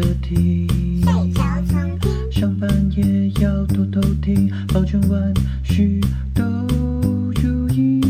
[0.00, 0.66] 着听，
[1.02, 6.00] 睡着重听，上班也要偷偷听，保证万事
[6.34, 6.42] 都
[7.42, 8.00] 如意。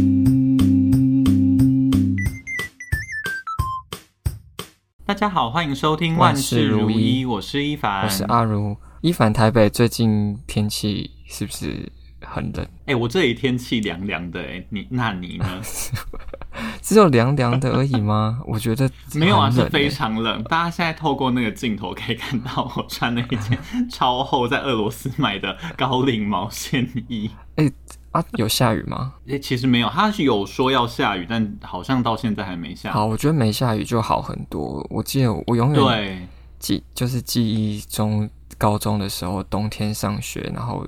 [5.05, 8.77] 大家好，欢迎收听万事如意，我是一凡，我是阿如。
[9.01, 12.65] 一凡，台北最近天气是不是很冷？
[12.83, 15.45] 哎、欸，我这里天气凉凉的、欸，哎，你那你呢？
[16.83, 18.41] 只有凉凉的而已吗？
[18.47, 20.43] 我觉得没有啊，是非常冷。
[20.45, 23.59] 大家现在透过那个镜头可以看到我穿了一件
[23.91, 27.31] 超厚，在俄罗斯买的高领毛线衣。
[27.57, 27.73] 哎、欸、
[28.13, 29.15] 啊，有下雨吗？
[29.27, 32.93] 哎、欸，其实没有，他是有说要下雨，但好像到现在还没下。
[32.93, 34.85] 好，我觉得没下雨就好很多。
[34.91, 36.29] 我记得我永远对
[36.59, 40.87] 记，就是记忆中高中的时候，冬天上学，然后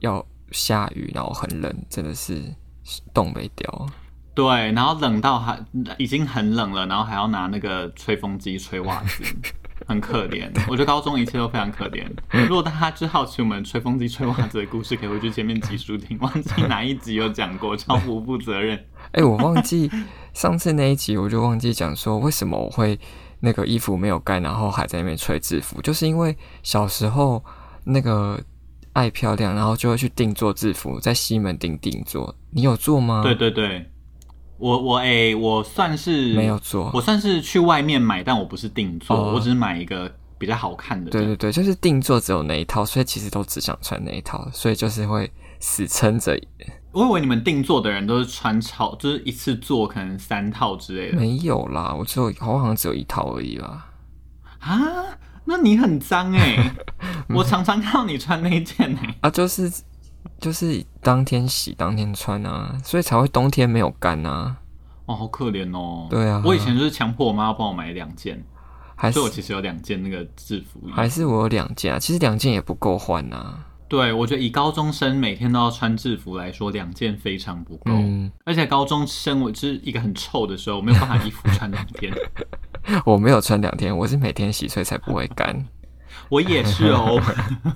[0.00, 2.42] 要下雨，然后很冷，真的是
[3.12, 3.86] 冻没掉。
[4.36, 5.58] 对，然后冷到还
[5.96, 9.24] 已经很冷了，然后还要拿那个吹风机吹袜子，
[9.86, 10.46] 很可怜。
[10.68, 12.04] 我觉得高中一切都非常可怜。
[12.46, 18.76] 如果大家就好奇我们吹风机吹袜子的故事，可以回去前面集数听，忘记哪一集有讲过，超不负责任。
[19.12, 19.90] 哎、欸，我忘记
[20.34, 23.00] 上次那一集，我就忘记讲说为什么我会
[23.40, 27.42] 那个衣服没有盖，然后还在那边吹制服，就是因为小时候
[27.84, 28.38] 那个
[28.92, 32.36] 爱漂亮，然后就会去定做制服，在西门町定做。
[32.50, 33.22] 你有做吗？
[33.22, 33.90] 对对对。
[34.58, 41.10] 我我哎、欸，我算是没有做，我算是去外面买，但我不是定做，哦、我只是买一个比较好看的。
[41.10, 46.38] 对对对，就是定做只有那一套，所以其实都只想穿那一套，所以就是会死撑着。
[46.92, 51.18] 我以为你们定做的人都是穿超，就是一次做可能三套之类的。
[51.18, 53.86] 没有啦，我只有我好像只有一套而已啦。
[54.60, 54.80] 啊，
[55.44, 56.72] 那你很脏哎、欸！
[57.28, 59.14] 我常常看到你穿那一件哎、欸。
[59.20, 59.70] 啊，就是。
[60.40, 64.56] 就是当天洗当天穿啊，所以才会冬天没有干啊。
[65.06, 66.06] 哦，好可怜哦。
[66.10, 68.42] 对啊，我以前就是强迫我妈帮我买两件，
[68.94, 70.90] 还是我其实有两件那个制服衣。
[70.92, 71.98] 还是我有两件啊？
[71.98, 73.64] 其实两件也不够换啊。
[73.88, 77.92] 对，我觉得以高中生每天都要穿制服来说，两件非常不够。
[77.92, 82.12] 嗯，而且高中生我是一个很臭的时候，我没有办法衣服穿两天。
[83.06, 85.64] 我没有穿两天，我是每天洗，所以才不会干。
[86.28, 87.22] 我也是哦。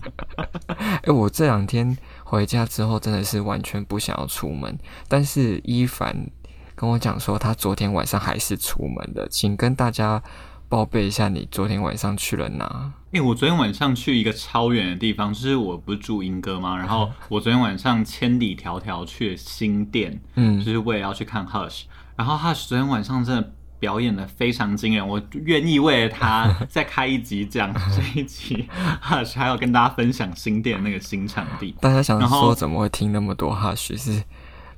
[0.76, 1.96] 哎、欸，我这两天
[2.30, 4.78] 回家之后，真的是完全不想要出门。
[5.08, 6.30] 但是伊凡
[6.76, 10.22] 跟我讲说，他昨天晚上还是出门的，请跟大家
[10.68, 12.92] 报备一下，你昨天晚上去了哪？
[13.06, 16.76] 哎、欸，我昨天晚上去一个超远的地方，就是我不是住英歌吗？
[16.78, 21.82] 然后我昨天晚上千里迢迢去了新店，嗯，就是为了要去看 Hush。
[22.14, 23.52] 然后 Hush 昨天晚上真的。
[23.80, 28.68] 表演的非常惊人，我愿意为了他 再开一集讲 这一集，
[29.00, 31.74] 哈许还要跟大家分享新店那个新场地。
[31.80, 33.96] 大家想说怎么会听那么多哈许？
[33.98, 34.22] 是，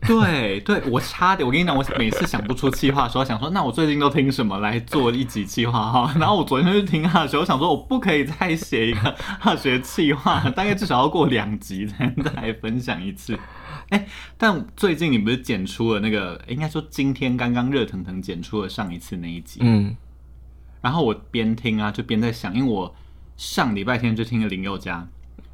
[0.07, 6.15] 对对，我差点，我跟你讲，我每次想不出企划的时候，想说那我最近都听什么来做一集企划哈。
[6.19, 13.39] 然后我昨天就听哈许，我想说我不可以再写一个哈许的企划，大概至少要过两集才能再来分享一次。
[13.91, 16.37] 哎、欸，但最近你不是剪出了那个？
[16.47, 19.61] 欸、应该说今天刚刚热腾腾剪出了上一次那一集。
[19.63, 19.97] 嗯，
[20.81, 22.95] 然后我边听啊，就边在想，因为我
[23.37, 25.07] 上礼拜天就听了林宥嘉，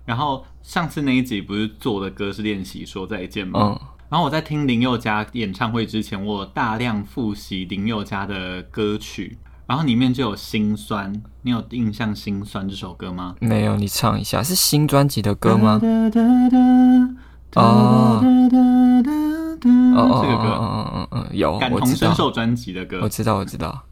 [0.05, 3.61] 然后上次那一集不是做的歌是练习说再见吗？
[3.61, 3.81] 嗯，
[4.11, 13.37] 然后我在听林宥嘉演唱会之前，我大量复习林宥嘉的歌曲，然后里面就有《心酸》，你有印象《心酸》这首歌吗？
[13.41, 15.79] 没有，你唱一下，是新专辑的歌吗？
[15.83, 16.59] 哒哒哒
[17.51, 18.21] 哒哦，
[20.23, 23.83] 这个歌，嗯嗯嗯嗯，有感同身受专辑的歌，我知道，我知道。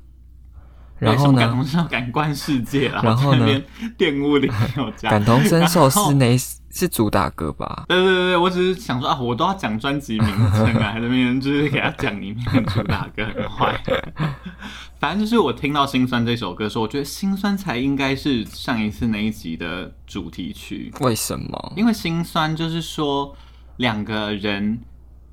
[0.99, 1.41] 然后呢？
[1.41, 3.03] 感同身受，感官世界啊。
[3.03, 3.63] 然后呢？
[3.99, 5.11] 玷污林宥嘉。
[5.11, 6.39] 感同身受是哪？
[6.71, 7.87] 是主打歌吧？
[7.89, 13.83] 对对对，我只是想说啊，我都要讲专辑名称啊，还是没人就是给他讲里面主打歌很坏。
[15.01, 20.93] 反正就是我听到《心酸》这首歌的时候，我觉得《心酸》才应该是上一次那一集的主题曲。
[21.01, 21.73] 为什么？
[21.77, 23.35] 因为《心酸》就是说。
[23.77, 24.81] 两个人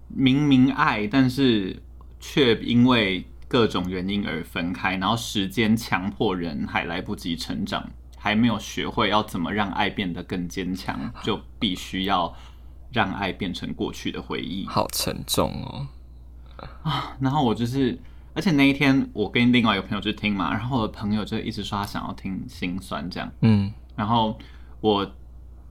[0.07, 1.81] 明明爱，但是
[2.19, 12.35] 却因为各种原因而分开，然后时间强迫人还来不及成长，还没有学会要怎么让爱变得更坚强，就必须要
[12.91, 14.65] 让爱变成过去的回忆。
[14.68, 15.88] 好沉重哦！
[16.83, 17.97] 啊，然后我就是，
[18.33, 24.38] 而且那一天我跟另外一个朋友去听嘛，然后我的朋友就一直说他想要听心酸这样，嗯，然后
[24.81, 25.09] 我。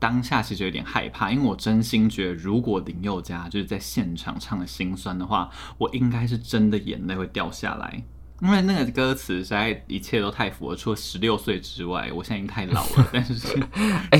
[0.03, 8.03] 当下其实有点害怕，因为我真心觉得，如果林宥嘉就是在现场唱的心酸的话，我应该是真的眼泪会掉下来，
[8.41, 13.33] 因为那个歌词实在一切都太符合，除了十六岁之外，我现在已经太老了， 但是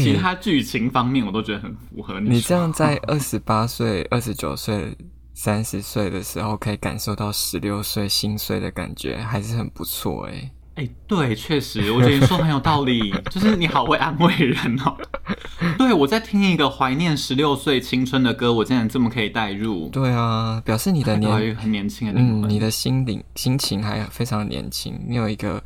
[0.01, 2.29] 其他剧情方面我都觉得很符合你。
[2.29, 4.97] 你这样在二十八岁、二十九岁、
[5.33, 10.49] 三十岁的时候，可以感受到十六岁心碎的感觉，还是很不错哎。
[10.75, 14.97] 哎、欸，对，确实，我觉得你说很有道理，就是你好会安慰人哦。
[15.77, 19.87] 对，我在听一个怀念十六岁青春的歌，我竟然这么可以代入。
[19.89, 24.99] 对啊，表示你的 年很年轻的嗯，你的心灵心情还非常年轻。
[25.07, 25.63] 你有一个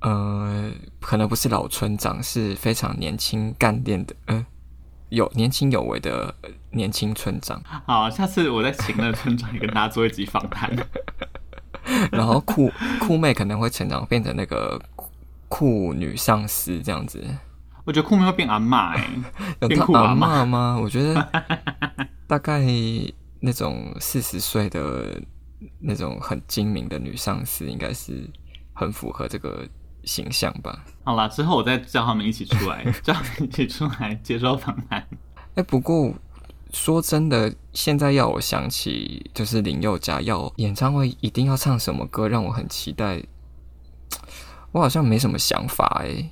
[0.00, 0.68] 呃，
[1.00, 4.44] 可能不是老村长，是非常年轻干练的，呃，
[5.10, 6.34] 有年轻有为的
[6.72, 7.62] 年轻村长。
[7.86, 10.76] 好，下次我再请那个村长也跟大家做一集访谈。
[12.10, 12.70] 然后酷
[13.00, 14.80] 酷妹可能会成长变成那个
[15.48, 17.22] 酷女上司这样子，
[17.84, 19.08] 我觉得酷妹会变阿嬷哎、
[19.60, 20.78] 欸， 变酷阿嬷吗？
[20.82, 21.28] 我觉得
[22.26, 22.62] 大概
[23.40, 25.20] 那种四十岁的
[25.78, 28.28] 那种很精明的女上司，应该是
[28.72, 29.66] 很符合这个
[30.04, 30.84] 形象吧。
[31.04, 35.06] 好啦，之后我再叫他们一起出来， 叫他们一起出来接受访谈。
[35.54, 36.14] 哎，不过。
[36.74, 43.22] 说真的，现在要我想起，就是林宥嘉要演唱会一定要唱什么歌，让我很期待。
[44.72, 46.30] 我好像没什么想法哎。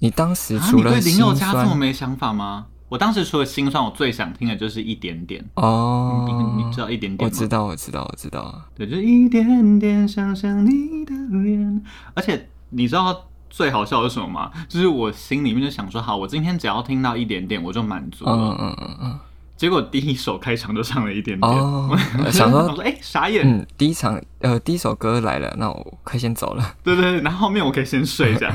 [0.00, 2.66] 你当时除了、林宥嘉这么没想法吗？
[2.88, 6.24] 我当时除了心酸，我最想听的就是一点点哦。
[6.58, 7.32] 你，你知道一点点吗？
[7.32, 8.62] 我知道，我知道，我知道。
[8.74, 11.82] 对，就一点点想想你的脸。
[12.14, 14.50] 而且你知道最好笑的是什么吗？
[14.68, 18.32] 就是我心里面就想说，好，我今天只要听到一点点，我就满足了。
[18.32, 19.20] 嗯嗯嗯嗯。
[19.64, 21.96] 结果第一首开场就唱了一点点，哦、
[22.30, 26.62] 想说哎、欸、傻眼，嗯，第一场呃第一首歌来了，那我可以先走了。
[26.84, 28.54] 对对对，然后后面我可以先睡这样。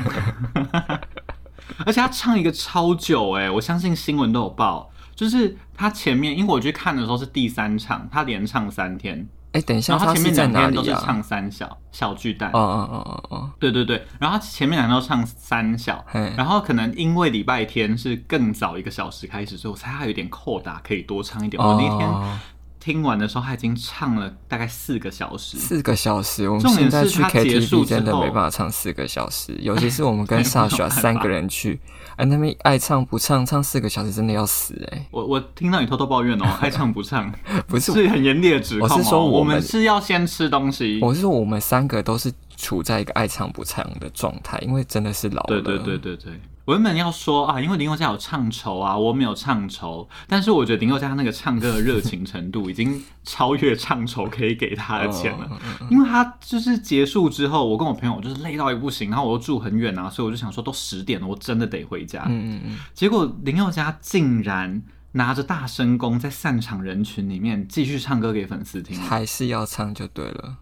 [1.84, 9.26] 而且他唱一个超久哎，我相信新闻都有报，就是他前面因为我去看的时候是第三场，他连唱三天。
[9.52, 12.50] 哎，等一下，他前面两天都是啊、唱三小小巨蛋。
[12.52, 16.04] 哦哦哦哦哦，对对对，然后他前面两天都唱三小，
[16.36, 21.60] 然后可能因为礼拜天是更早一个小时开始，所以我猜他有点扣打，可以多唱一点。
[21.62, 22.40] 我那天。
[22.80, 25.58] 听完的时候，他已经唱了大概四个小时。
[25.58, 31.78] 四个小时，我们现在去 KTV 真的没办法唱四个小时， 尤其是我们跟 Sasha 三个人去，
[32.16, 35.06] 哎，那边爱唱不唱，唱四个小时真的要死哎、欸！
[35.10, 37.30] 我我听到你偷偷抱怨哦， 爱唱不唱，
[37.68, 38.92] 不是是很严厉的指控、哦。
[38.94, 40.98] 我是说我，我们是要先吃东西。
[41.02, 45.46] 我是说，我们三个都是处在一个爱唱不唱的状态，因为真的是老了。
[45.48, 46.40] 对对对对对。
[46.70, 62.22] 我原本要说啊，因为林宥嘉有唱酬啊，我没有唱酬，但是我觉得林宥嘉那个唱歌的热情程度已经超越唱酬可以给他的钱了，因为他就是结束之后，我跟我朋友就是累到一不行，然后我又住很远啊，所以我就想说都十点了，我真的得回家。
[62.28, 62.78] 嗯嗯嗯。
[62.94, 64.80] 结果林宥嘉竟然
[65.10, 70.58] 拿着大声公在散场人群里面继续唱歌给粉丝听，还是要唱就对了。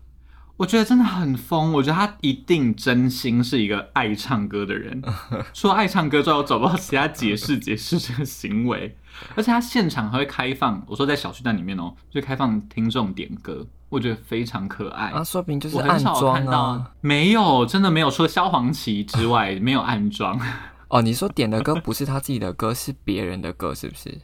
[0.58, 5.00] 我觉得真的很疯，我觉得他一定真心是一个爱唱歌的人。
[5.54, 8.98] 说爱唱歌之后，找不到其他解释解释这个行为。
[9.36, 15.10] 而且他现场还会开放，我说在小巨蛋里面哦，就开放听众点歌，我觉得非常可爱。
[15.10, 16.90] 啊，说明就是暗装啊？
[17.00, 20.38] 没有，真的没有，除了萧煌奇之外，没有暗装。
[20.88, 24.18] 哦，你说点的歌不是他自己的歌，是别人的歌，是不是？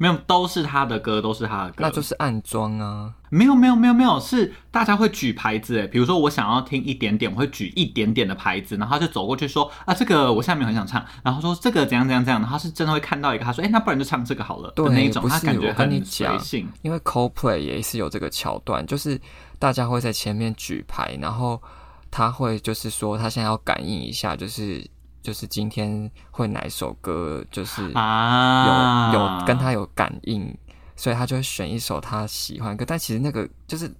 [0.00, 3.12] 没有，都是他的歌，都是他的歌，那就是暗装啊。
[3.28, 16.66] 没有，没有，没有，没有，是大家会举牌子，哎，比如说我想要听一点点，我会举一点点的牌子，然后他就走过去说啊，这个我下面很想唱，然后说这个怎样怎样怎样，然后他是真的会看到一个，他说，哎，那不然就唱这个好了，对，那一种，他感觉很随性。
[16.80, 19.20] 因为 Coldplay 也是有这个桥段，就是
[19.58, 21.60] 大家会在前面举牌，然后
[22.10, 24.88] 他会就是说他现在要感应一下，就是。
[25.22, 30.56] 就是今天会哪一首歌，就是有、啊、有跟他有感应，
[30.96, 32.84] 所以他就会选一首他喜欢的歌。
[32.86, 33.92] 但其实那个就是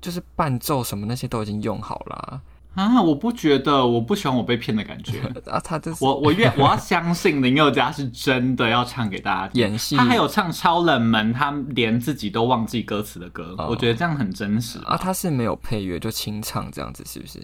[0.00, 2.42] 就是伴奏什么那些都已经用好了
[2.74, 3.00] 啊！
[3.00, 5.60] 我不觉得，我不喜欢我被骗的感觉 啊！
[5.60, 14.96] 他就是我我愿我要相信林宥嘉是真的要唱给大家听演戏，他还有唱超冷门，他连自己都忘记歌词的歌、哦，我觉得这样很真实啊！
[14.96, 17.40] 他是没有配乐就清唱这样子，是不是？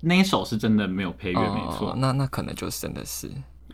[0.00, 1.94] 那一首是真的没有配乐，没错。
[1.98, 3.30] 那那可能就是真的是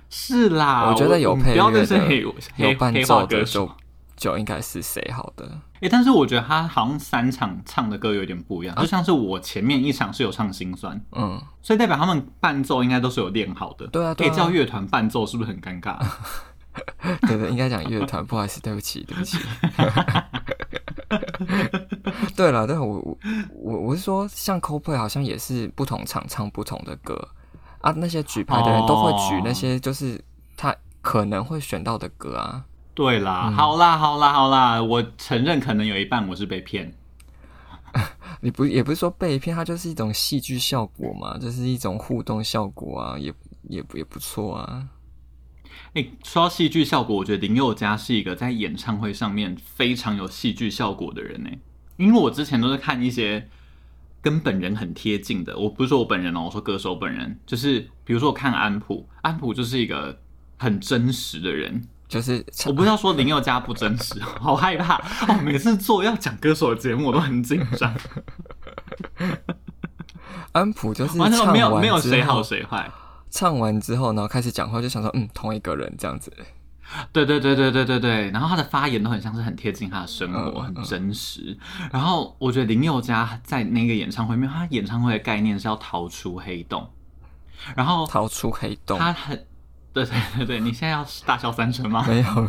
[0.08, 0.88] 是啦。
[0.88, 2.22] 我觉得有配乐的、
[2.56, 3.70] 有伴奏的就
[4.16, 5.60] 就应该是谁好的。
[5.80, 13.86] 哎，但是我觉得他好像三场唱的歌有点不一样，就像是我前面一场是有唱心酸，嗯，所以代表他们伴奏应该都是有练好的。
[13.88, 15.98] 对啊，可以叫乐团伴奏是不是很尴尬？
[17.26, 19.36] 对对，应该讲乐团，不好意思，对不起，对不起。
[22.36, 23.18] 对了，对，我我
[23.52, 27.28] 我我是说，像 Coldplay 好像也是不同场唱不同的歌
[27.80, 27.92] 啊。
[27.96, 30.22] 那些举牌的人都会举那些，就是
[30.56, 32.64] 他可能会选到的歌啊。
[32.94, 36.94] 对啦，嗯、好啦，好啦，好啦，我承认可能有一半我是被骗。
[38.40, 43.32] 你不也不是说被骗，它就是一种戏剧效果嘛，就是一种互动效果啊，也
[43.68, 44.86] 也也不错啊。
[45.94, 51.50] 哎、欸，说到戏剧效果，我觉得林宥嘉是一个在演唱会上面非常有戏剧效果的人呢。
[51.96, 53.48] 因为我之前都是看一些
[54.20, 55.56] 跟本人很贴近的。
[55.56, 60.18] 我不是说我本人哦，我说歌手本人，就是比如说我看安普，安普就是一个
[60.58, 61.86] 很真实的人。
[62.08, 64.96] 就是我不是要说林宥嘉不真实， 好害怕
[65.28, 65.40] 哦！
[65.44, 67.94] 每次做要讲歌手的节目，我都很紧张。
[70.50, 72.90] 安普就是完全没有没有谁好谁谁坏。
[73.34, 76.32] 唱完之后，然后开始讲话，就想说，嗯，同一个人这样子。
[77.12, 78.30] 对对对对对对对。
[78.30, 81.58] 然后他的发言都很像是很贴近他的生活，很真实。
[81.92, 86.88] 然后我觉得林宥嘉在那个演唱会，因为他演唱会的概念是要逃出黑洞，
[87.74, 89.44] 然后逃出黑洞，他很。
[89.92, 92.04] 对对对对，你现在要大笑三声吗？
[92.08, 92.48] 没有，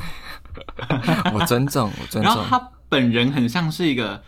[1.33, 2.23] 我尊重，我尊重。
[2.23, 4.23] 然后他本人很像是一个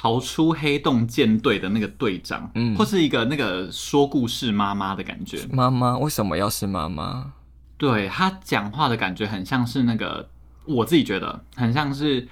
[0.00, 5.46] 逃出黑洞舰队的那个队长，嗯，或是一个那个说故事妈妈的感觉。
[5.52, 7.34] 妈妈为什么要是妈妈？
[7.76, 10.26] 对，他讲话的感觉很像是那个，
[10.64, 12.26] 我自己觉得很像是。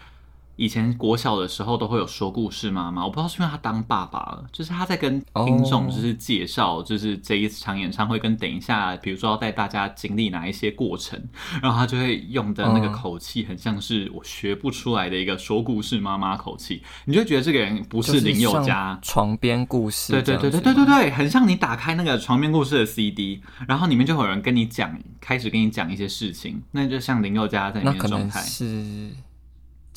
[0.59, 11.17] 以前国小的时候都会有说故事妈妈，我不知道是因为他当爸爸了，就是他在跟听众就是介绍，就是这一场演唱会跟等一下，比如说要带大家经历哪一些过程，
[11.63, 29.13] 然后他就会用的那个口气，很像是我学不出来的一个说故事妈妈口气，你就觉得这个人不是林宥嘉，床边故事，对对对对对对对，很像你打开那个床边故事的 CD，然后里面就会有人跟你讲，开始跟你讲一些事情，那就像林宥嘉在里面的状态是。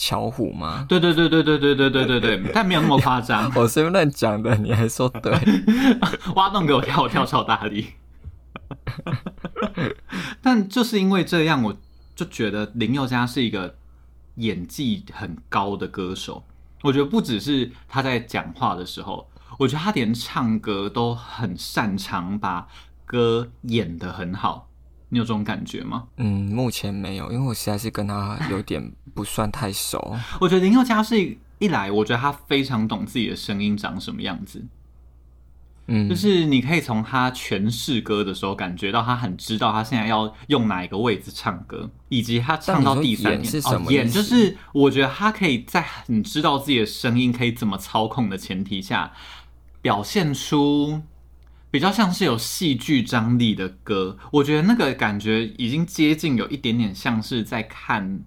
[0.03, 0.83] 巧虎吗？
[0.89, 3.51] 对对对对对对对对对对，但没有那么夸张。
[3.55, 5.31] 我随便乱讲的，你还说对？
[6.35, 7.85] 挖洞给我跳，我跳超大力。
[10.41, 11.77] 但就是因为这样，我
[12.15, 13.75] 就觉得林宥嘉是一个
[14.37, 16.43] 演技很高的歌手。
[16.81, 19.29] 我觉得不只是他在讲话的时候，
[19.59, 22.67] 我觉得他连唱歌都很擅长把
[23.05, 24.70] 歌演得很好。
[25.13, 26.05] 你有这种感觉吗？
[26.15, 30.17] 嗯，目前没有，因为我实在是跟他有点不算太熟。
[30.39, 34.63] 我觉得林宥嘉是一来，我觉得他非常懂自己的声音长什么样子。
[35.87, 49.11] 嗯，就是你可以从他诠释歌的时候感觉到他很知道他现在要用哪一个位置唱歌，以及他唱到第三年是什么、哦、演，就是我觉得他可以在很知道自己的声音可以怎么操控的前提下，
[49.81, 51.01] 表现出。
[51.71, 58.21] 比较像是有戏剧张力的歌，我觉得那个感觉已经接近有一点点像是在看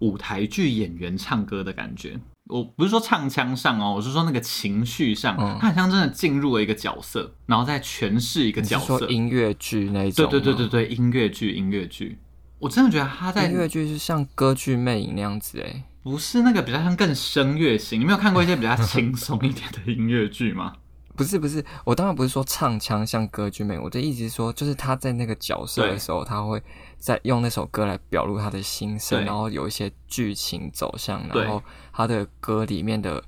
[0.00, 2.20] 舞台剧演员唱歌的感觉。
[2.48, 9.08] 我不是说唱腔上哦，我是说那个情绪上，嗯、他好像真的进入了一个角色，然后再诠释一个角色。
[9.08, 10.28] 音乐剧那一种？
[10.28, 12.18] 对对对对对，音乐剧音乐剧。
[12.58, 17.98] 我真的觉得他在音乐剧是像歌剧魅影那样子哎，不是那个比较像更声乐型。
[17.98, 20.74] 你没有看过一些比较轻松一点的音乐剧吗？
[21.14, 26.62] 不是不是，我当然不是说唱腔像歌剧魅，我的意思是说，就是他在那个角色的时候，他会
[26.96, 33.22] 在用那首歌来表露他的心声，然后有一些剧情走向，然后他的歌里面的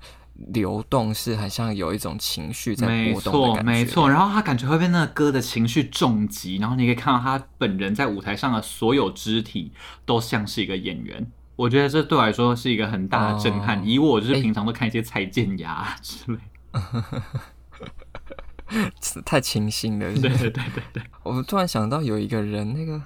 [0.52, 4.10] 流动是很像有一种情绪在波动的感觉，没错没错。
[4.10, 9.72] 然后他感觉会被那个歌的情绪重击，然后你可以看到他本人在舞台上的所有肢体
[10.04, 11.30] 都像是一个演员。
[11.56, 13.78] 我觉得这对我来说是一个很大的震撼。
[13.78, 16.38] 哦、以我就是平常都看一些蔡健雅之类。
[16.72, 16.80] 欸
[19.24, 20.20] 太清新了是是？
[20.22, 21.02] 对对对对对。
[21.22, 23.00] 我突然想到有一个人，那个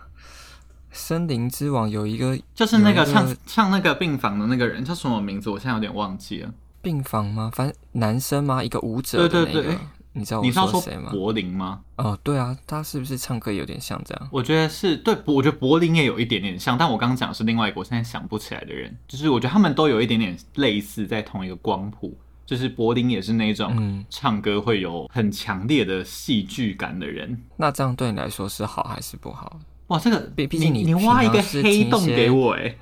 [0.90, 5.50] 森林之王有一个，就是那个唱个唱那个病房的那个人叫什么名字？
[5.50, 6.52] 我现在有点忘记了。
[6.80, 7.50] 病房吗？
[7.54, 8.62] 反正男生吗？
[8.62, 9.44] 一个舞者、那个？
[9.44, 9.78] 对对对。
[10.14, 11.10] 你知道我说谁吗？
[11.12, 11.80] 柏林吗？
[11.94, 14.28] 哦，对啊，他是不是唱歌有点像这样？
[14.32, 18.96] 我觉得是对，我觉得柏林也有一点点像，但我刚刚讲的是另外一个，我现在想不起来的人。
[19.06, 22.18] 就是我觉得他们都有一点点类似，在同一个光谱。
[22.48, 27.30] 就是柏林也是那种唱歌会有很强烈的戏剧感的人。
[27.30, 29.60] 嗯，那这样对你来说是好还是不好？
[29.88, 32.74] 哇，这个毕竟你你挖一个黑洞给我哎，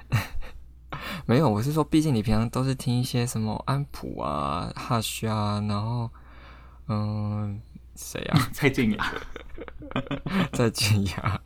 [1.26, 6.08] 没有，我是说，毕竟你平常都是听一些什么安普啊、Hush 啊，然后
[6.86, 7.60] 嗯，
[7.96, 8.38] 谁啊？
[8.54, 9.14] 蔡健雅，
[10.54, 11.40] 蔡健雅，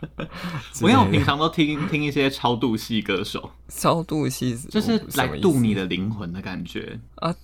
[0.83, 7.35] 我因为我平常都听听一些超度系歌手，超度系就是来度你的灵魂的感觉啊。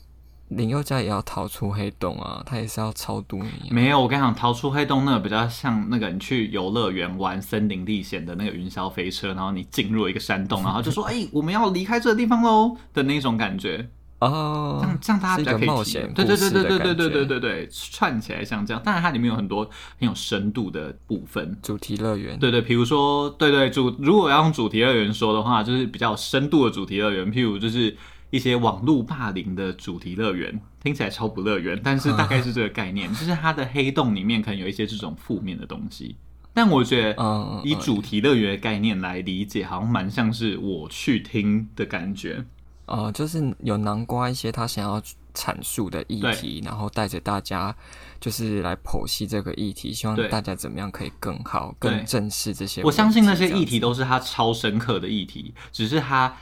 [0.49, 3.73] 林宥嘉也要逃出黑洞啊，他也是要超度你啊。
[3.73, 13.89] 没有，我跟你讲，逃出黑洞那个比较像那个你去游乐园玩森林历险的那个云霄飞车，然后你进入一个山洞， 然后就说：“哎、欸，我们要离开这个地方喽”的那种感觉
[14.21, 14.79] 哦。
[14.81, 18.81] 这样这样大家比较可以冒险，对对对对对对对对对对，串起来像这样。
[18.85, 19.65] 当然，它里面有很多
[19.99, 21.59] 很有深度的部分。
[21.61, 27.97] 主题乐园，对对，比如说，对对主，如果要用主题乐园说的话，就是比较深度的主题乐园，譬如就是。
[28.31, 36.17] 一些网络霸凌的主题乐园听起来超不乐园，但是大概是这个概念，就是它的黑洞里面可能有一些这种负面的东西。
[36.53, 42.45] 但我觉得以主题乐园的概念来理解，好像蛮像是我去听的感觉。
[42.87, 45.03] 哦、呃，就是有南瓜一些他想要
[45.35, 47.75] 阐述的议题，然后带着大家
[48.21, 52.83] 就是来剖析这个议题，希望大家怎么样可以更好、更正视这些。
[52.83, 56.35] 我相信那些议题都是他超深刻的议题，只是他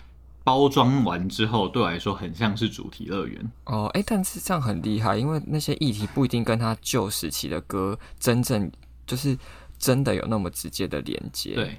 [0.45, 3.51] 包装完之后，对我来说很像是主题乐园。
[3.65, 8.71] 哦，哎，但是这样很厉害，因为那些议题不一定跟他旧时期的歌真正
[9.07, 9.37] 就是
[9.79, 11.55] 真的有那么直接的连接。
[11.55, 11.77] 对。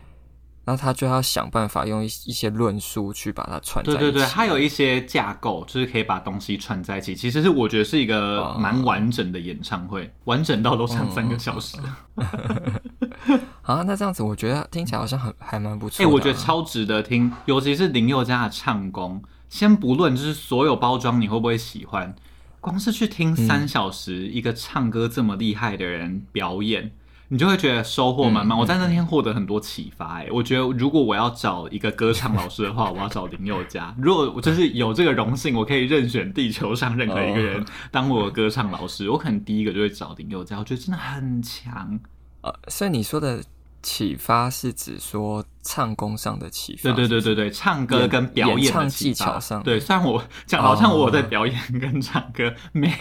[0.68, 4.00] 那他就要想办法用一一些论述去把它串在一起。
[4.00, 7.16] 对对对，他有一些架构，就是可以把东西串在一起。
[7.16, 11.78] 其实是我觉得是一个蛮完整的演唱会，完整到都唱三个小时。
[13.66, 16.04] 啊，那这样子我觉得听起来好像很还蛮不错。
[16.04, 19.22] 哎，我觉得超值得听，尤其是林宥嘉的唱功。
[19.50, 22.16] 先不论就是所有包装你会不会喜欢，
[22.60, 26.92] 光是去听三小时一个唱歌这么厉害的人表演。
[27.28, 28.56] 你就会觉得收获满满。
[28.56, 30.20] 我在那天获得很多启发。
[30.20, 33.96] 哎，我觉得如果我要找一个歌唱老师的话，我要找林宥嘉。
[33.98, 40.60] 如果我就是有这个荣幸，我可以任选地球上任何一个人当我的歌唱老师，我可能第一个就会找林宥嘉。
[40.60, 42.00] 我觉得真的很强。
[42.42, 43.44] 呃，所以你说的。
[43.86, 49.62] 启发是指说唱功上的启发，对对对对对，唱歌跟表演技巧上。
[49.62, 52.92] 对，虽然我 讲好像我在表演跟唱歌没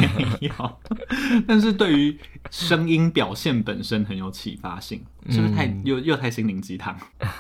[0.43, 0.50] 有，
[1.49, 2.19] 但是对于
[2.50, 6.95] 声音表现本身很有启发性，是不是太又又太心灵鸡汤？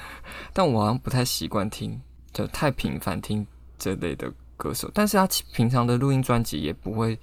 [0.54, 2.00] 但我好像不太习惯听，
[2.32, 3.46] 就太频繁听
[3.78, 7.18] 这类的歌手，但是他平常的录音专辑也不会。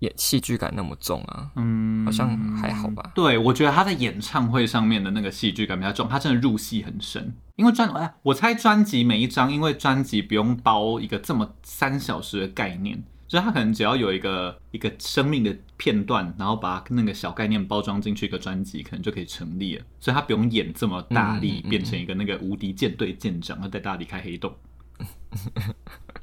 [0.00, 3.12] 演戏剧感那么重啊，嗯，好像还好吧。
[3.14, 7.34] 对，我觉得他在演唱会上面的那个戏剧感比较重，他真的入戏很深。
[7.56, 19.84] 因为专，哎，我猜专辑每一张，因为专辑不用包一个这么三小时的概念，所以他可能只要有一个一个生命的片段，然后把那个小概念包装进去一个专辑，可能就可以成立了。
[20.00, 24.54] 所以他不用演这么大力，变成一个那个无敌舰队舰长，要带大家离开黑洞。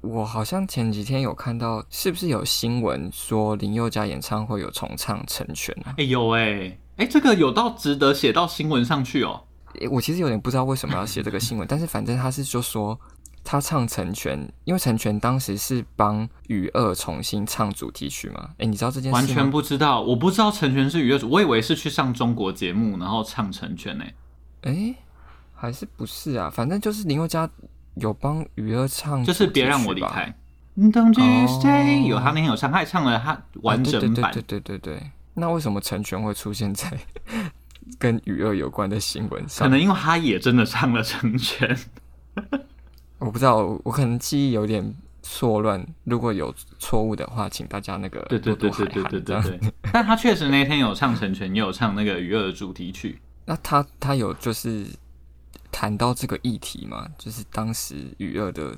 [0.00, 5.94] 我好像前几天有看到，是不是有新闻说林宥嘉演唱会有重唱《成全》啊？
[5.98, 9.42] 哎有哎哎，这个有到值得写到新闻上去哦。
[9.90, 12.98] 我其实有点不知道为什么要写这个新闻，但是反正他是就说
[13.42, 18.50] 他唱《成全》，因为《成全》当时是帮与恶重新唱主题曲嘛。
[18.58, 19.10] 哎，你知道这件？
[19.12, 24.04] 完全不知道，我不知道《成全》是与恶主，我以为是去上中国节目然后唱《成全》呢。
[24.62, 24.94] 哎，
[25.54, 26.48] 还是不是啊？
[26.48, 27.50] 反正就是林宥嘉。
[28.00, 30.34] 有帮与恶唱，就是别让我离开。
[30.76, 32.06] Don't you stay？
[32.06, 34.32] 有他那天有唱，他还唱了他完整版。
[34.32, 35.10] 对对对对对。
[35.34, 36.96] 那为什么成全会出现在
[37.98, 39.66] 跟与恶有关的新闻上？
[39.66, 41.76] 可能因为他也真的唱了成全。
[43.18, 45.84] 我不知道，我可能记忆有点错乱。
[46.04, 49.72] 如果有错误的话，请大家那个对对对对对对对对。
[49.92, 53.20] 但他确实那天有唱成全，也有唱那个与恶的主题曲。
[53.46, 54.86] 那他他有就是。
[55.70, 58.76] 谈到这个议题嘛，就是当时娱乐的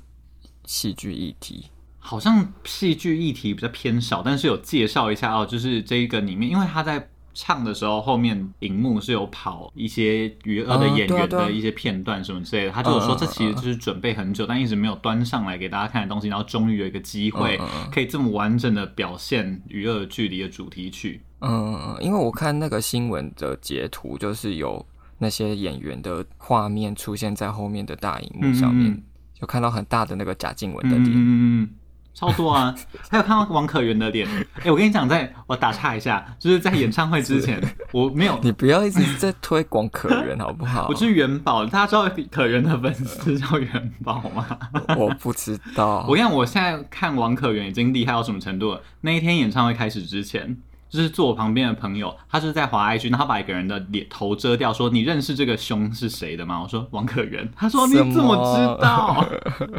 [0.65, 1.65] 戏剧议题，
[1.99, 17.59] 好像戏剧议题比较偏少，但是有介绍一下哦，就是这个里面，因为他在唱的时候，后面荧幕是有跑一些娱乐的演员的一些片段什么之类的，他就有说这其实就是准备很久，但一直没有端上来给大家看的东西，然后终于有一个机会
[17.91, 21.21] 可以这么完整的表现娱乐距离的主题曲。
[21.39, 24.85] 嗯，因为我看那个新闻的截图，就是有。
[25.21, 29.03] 那些演员的画面出现在后面的大荧幕上面，嗯、
[29.39, 31.69] 就看到很大的那个贾静雯的脸，嗯嗯嗯，
[32.15, 32.75] 超多啊！
[33.07, 34.27] 还有看到王可元的脸。
[34.55, 37.61] 哎、欸，我跟你讲，在我打岔一下，就是在演唱会之前，
[37.93, 40.87] 我没有，你不要一直在推广可元好不好？
[40.89, 44.57] 我是元宝，大家知道可元的粉丝叫元宝吗？
[44.97, 46.03] 我不知道。
[46.07, 48.81] 我跟你讲，我现在看王可元已经厉害到什么程度了？
[49.01, 50.57] 那一天演唱会开始之前。
[50.91, 59.25] 就是坐我旁边的朋友，他就是在滑 IG，然后把一个人的脸头遮掉，说：“你认识这个胸是谁的吗？”我说：“王可元。”他说：“你怎么知道？”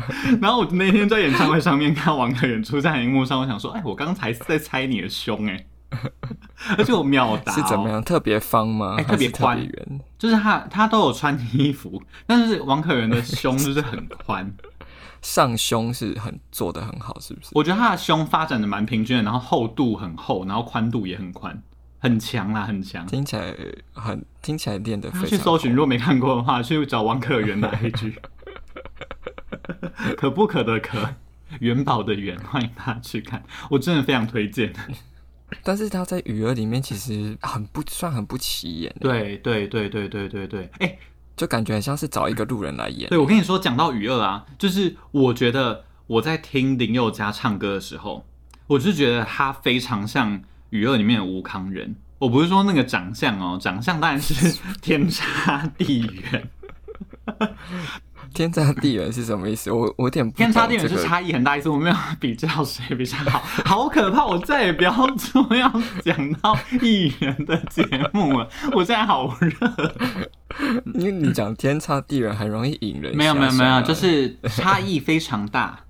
[0.41, 5.67] 然后我那天在演唱会上面看王可元出在荧幕上，我想说：“哎，我刚才在猜你的胸哎。”
[6.79, 8.03] 而且我秒答、哦、是怎么样？
[8.03, 8.95] 特别方吗？
[8.97, 14.51] 哎，特别宽圆，就是他他都有穿衣服，但是王可元的胸就是很宽。
[15.23, 17.49] 上胸是很做的很好，是不是？
[17.53, 21.63] 我觉得他的胸发展的蛮平均的，然后厚度很厚，然后宽度也很宽，
[21.99, 23.07] 很强啦，很强。
[23.07, 23.55] 听起来
[23.93, 25.11] 很听起来练得。
[25.27, 28.15] 去搜寻，如果没看过的话，去找王可元的 IG。
[30.17, 31.15] 可不可的可，
[31.61, 34.73] 元宝的元，欢迎大家去看，我真的非常推荐。
[35.63, 38.97] 但是他在与恶里面其实很不算很不起眼。
[38.99, 40.99] 对对对对对对对，哎、欸。
[41.37, 43.09] 就感觉很像是找一个路人来演。
[43.09, 48.27] 对，我跟你说，讲到雨二啊，就是我觉得我在听林宥嘉唱歌的时候，
[48.67, 51.95] 我就觉得他非常像雨二里面的吴康仁。
[52.19, 56.51] 我不是说那个长相哦，长相当然是 天差地远。
[58.35, 59.71] 天差地远是什么意思？
[59.71, 64.25] 我我有点天差地远是差异很大意思，我没有比较谁比较好， 好可怕！
[64.25, 65.71] 我再也不要说要
[66.03, 69.53] 讲到艺人的节目了，我现在好热。
[70.95, 73.17] 因为你讲天差地远很容易引人。
[73.17, 75.81] 没有没有没有，就是差异非常大，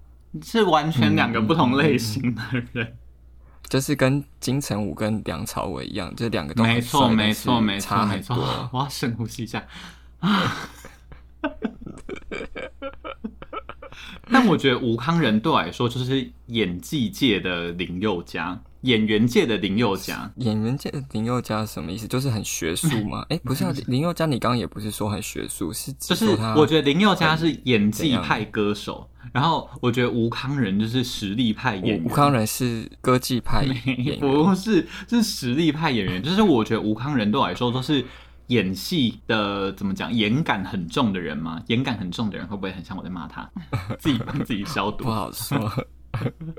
[0.44, 2.86] 是完全两个不同类型的人。
[2.86, 2.92] 嗯、
[3.68, 8.68] 就是跟金城武跟梁朝伟一样，这两个都没错没错没错没错。
[8.72, 9.64] 我要深呼吸一下
[10.20, 10.54] 啊。
[14.34, 20.32] 但我觉得吴康仁对我来说就是演技界的林宥嘉，演员界的林宥嘉。
[20.36, 22.08] 演员界的林宥嘉什么意思？
[22.08, 23.24] 就是很学术吗？
[23.28, 32.04] 哎、欸，不是啊，林宥嘉，你刚刚也不是说很学术，是就是我觉得林宥嘉是演技派歌手，然后我觉得吴康仁就是实力派演员。
[32.04, 36.22] 吴康仁是歌技派演员， 不是，是实力派演员。
[36.22, 38.04] 就是我觉得吴康仁对我来说都是。
[38.52, 40.12] 演戏的怎么讲？
[40.12, 41.62] 演感很重的人吗？
[41.68, 43.50] 演感很重的人会不会很像我在骂他？
[43.98, 45.70] 自己帮自己消毒，不好说。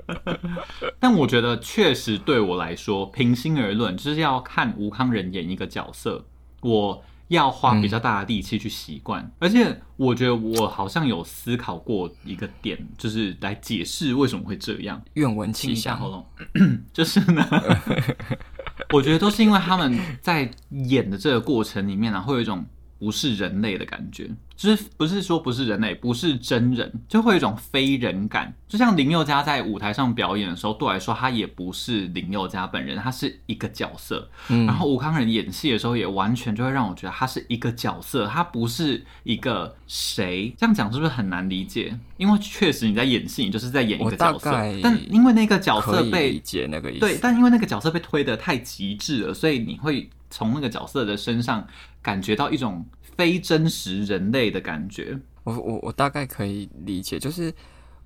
[0.98, 6.26] 但我觉得确实对我来说，平心而论，就是要看吴康仁演一个角色，
[6.60, 9.22] 我要花比较大的力气去习惯。
[9.22, 15.00] 嗯、而且我觉得我好像有思考过一个点，就是来解释为什么会这样。
[15.14, 15.94] 愿闻其详。
[15.94, 16.26] 下喉咙，
[16.92, 17.46] 就是呢。
[18.92, 22.64] 我觉得都是因为他们在演的这个过程里面呢、啊，会有一种
[22.98, 28.54] 不是人类的感觉，就是不是说不是人类，不是真人，就会有一种非人感。
[28.68, 34.28] 就像林宥嘉在舞台上表演的时候，对我来说，他也不是林宥嘉本人，他是一个角色。
[34.48, 40.54] 嗯、然后吴康仁演戏的时候，也完全就会让我觉得他是一个角色，他不是一个谁。
[40.58, 41.96] 这样讲是不是很难理解？
[42.16, 44.50] 因为确实你在演戏，你就是在演一个角色。
[44.82, 51.66] 但因为那个角色被理解那个意思，对，但因为那个角色被推得太极致了，所以你会从那个角色的身上。
[52.04, 52.84] 感觉到一种
[53.16, 57.52] 非真实人类的感觉，我我我大概可以理解，就是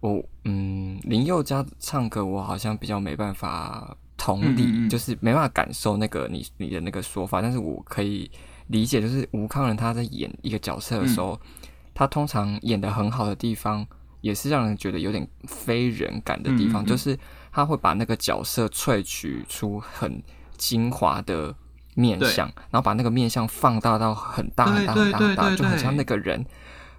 [0.00, 8.30] 我嗯，林宥嘉唱歌，我好像比较没办法同理，嗯嗯就是没办法感受那个你你的那个说法，但是我可以
[8.66, 13.86] 理解，就是吴康仁他在演一个角色的时候，嗯、他通常演的很好的地方，
[14.20, 17.18] 也是让人觉得有点非人感的地方，就是
[17.50, 20.22] 他会把那个角色萃取出很
[20.56, 21.54] 精华的。
[21.98, 26.46] 面相，然后把那个面相放大到很大很大很大很大，就很像那个人，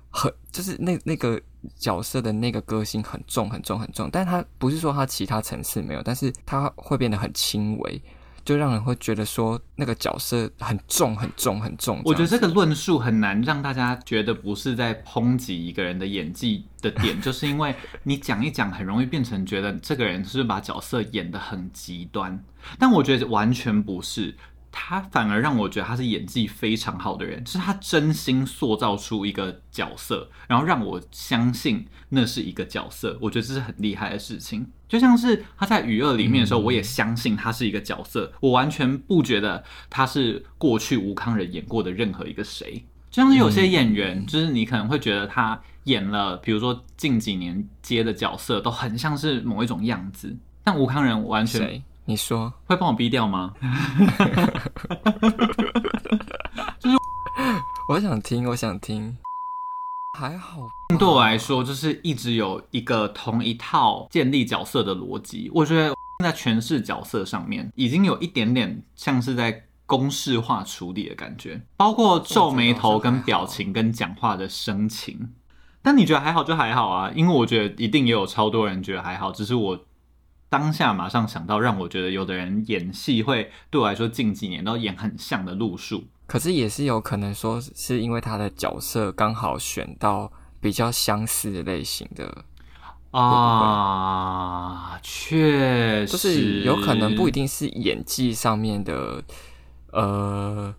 [0.09, 1.41] 很就是那那个
[1.77, 8.01] 角色的那个个性很重很重很重，但他不是说他其他层次没有，但是他会变得很轻微，
[8.43, 12.01] 就让人会觉得说那个角色很重很重很重。
[12.03, 22.43] 我觉得这个论述很难让大家觉得不是在抨击一个人的演技的点， 就是因为你讲一讲，很容易变成觉得这个人是不是把角色演得很极端，
[22.77, 24.35] 但我觉得完全不是。
[24.71, 33.17] 他反而让我觉得他是演技非常好的人，就是他真心塑造出一个角色，然后让我相信那是一个角色。
[33.21, 34.67] 我觉得这是很厉害的事情。
[34.88, 42.86] 就像是他在《雨恶》里面的时候，我也相信他是一个角色，我完全不觉得他是过去吴康仁演过的任何一个谁。
[43.12, 51.84] 就像是有些演员，就是你可能会觉得他演了，比如说近几年接的角色都很像是某一种样子，但吴康仁完全。
[52.09, 53.53] 你说会帮我逼掉吗？
[56.79, 56.97] 就是
[57.87, 59.15] 我想听，我想听，
[60.17, 60.67] 还好。
[60.97, 65.51] 对我来说，就是一直有一个同一套建立角色的逻辑。
[65.53, 65.93] 我觉得
[66.23, 75.29] 在诠释角色上面，已经有一点点像是在公式化处理的感觉，包括皱眉头、跟表情、跟讲话的声情。
[75.83, 79.79] 但你觉得还好就还好啊，因为我觉得一定也有超多人觉得还好，只是我。
[80.49, 92.43] 当下马上想到，让我觉得有的人演戏会对我来说近几年都演很像的路数，可是也是有可能说是因为他的角色刚好选到比较相似的类型的
[93.12, 99.23] 啊，确实，就是有可能不一定是演技上面的，
[99.91, 100.73] 呃，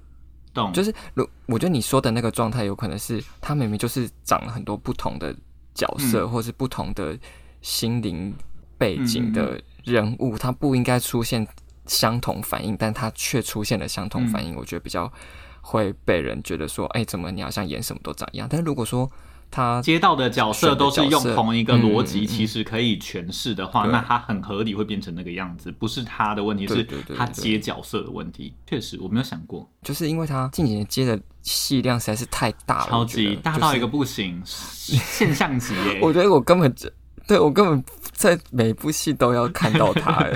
[0.52, 5.32] 懂，就是如我觉得你说的那个状态，有可能是他明明就是长了很多不同的
[5.74, 7.16] 角色，嗯、或是不同的
[7.62, 8.34] 心灵。
[8.80, 11.46] 背景的人物，他不应该出现
[11.84, 15.12] 相同反应，但他却出现了相同反应，我觉得比较
[15.60, 18.48] 会被人觉得说，哎，怎么你好像演什么都长一样？
[18.50, 19.06] 但是如果说
[19.50, 26.82] 他接到的角色都是用同一个逻辑，其实可以诠释的话，那他很合理会变成那个样子，不是他的问题，是
[27.14, 28.54] 他接角色的问题。
[28.66, 35.98] 确实，我没有想过，就是因为他近几年接的戏量实在是太大了，超级大到一个不行，现象级耶！
[36.02, 36.88] 我觉得我根本就。
[37.30, 40.32] 对，我根本在每部戏都要看到他哎！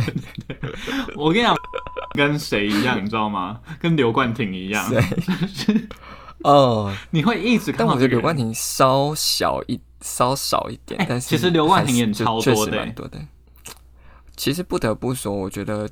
[1.17, 1.57] 我跟你讲，
[2.13, 3.61] 跟谁一样，你知道吗？
[3.81, 4.89] 跟刘冠廷一样。
[4.89, 5.03] 对？
[6.45, 7.87] 哦，你会一直看到。
[7.87, 13.19] 但我觉得刘冠廷稍小一稍少一点，欸、但是其实刘冠廷演超多的，蛮多的。
[14.37, 15.91] 其实不得不说，我觉得